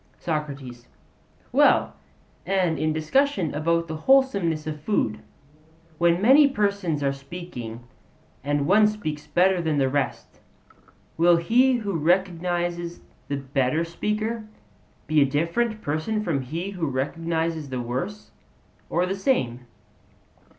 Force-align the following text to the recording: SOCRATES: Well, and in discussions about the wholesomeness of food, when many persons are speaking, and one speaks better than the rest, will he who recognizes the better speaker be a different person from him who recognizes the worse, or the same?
SOCRATES: 0.17 0.87
Well, 1.51 1.93
and 2.43 2.79
in 2.79 2.91
discussions 2.91 3.53
about 3.53 3.87
the 3.87 3.97
wholesomeness 3.97 4.65
of 4.65 4.81
food, 4.81 5.19
when 5.99 6.19
many 6.19 6.47
persons 6.47 7.03
are 7.03 7.13
speaking, 7.13 7.81
and 8.43 8.65
one 8.65 8.87
speaks 8.87 9.27
better 9.27 9.61
than 9.61 9.77
the 9.77 9.89
rest, 9.89 10.39
will 11.17 11.37
he 11.37 11.73
who 11.73 11.93
recognizes 11.95 13.01
the 13.27 13.37
better 13.37 13.85
speaker 13.85 14.45
be 15.05 15.21
a 15.21 15.23
different 15.23 15.83
person 15.83 16.23
from 16.23 16.41
him 16.41 16.71
who 16.71 16.87
recognizes 16.87 17.69
the 17.69 17.79
worse, 17.79 18.31
or 18.89 19.05
the 19.05 19.13
same? 19.13 19.67